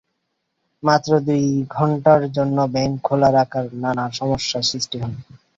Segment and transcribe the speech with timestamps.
[0.83, 1.43] মাত্র দুই
[1.75, 5.17] ঘণ্টার জন্য ব্যাংক খোলা রাখায় নানা সমস্যার সৃষ্টি হয়।